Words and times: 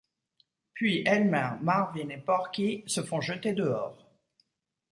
Puis 0.73 1.03
Elmer, 1.05 1.57
Marvin 1.61 2.09
et 2.09 2.17
Porky 2.17 2.83
se 2.87 3.03
font 3.03 3.21
jeter 3.21 3.53
dehors. 3.53 4.03